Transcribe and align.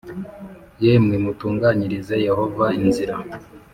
Yemwe 0.83 1.15
mutunganyirize 1.23 2.15
Yehova 2.27 2.65
inzira. 2.81 3.15